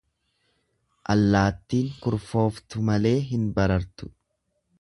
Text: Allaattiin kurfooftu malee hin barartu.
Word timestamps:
Allaattiin 1.15 1.93
kurfooftu 2.05 2.89
malee 2.91 3.15
hin 3.31 3.47
barartu. 3.61 4.15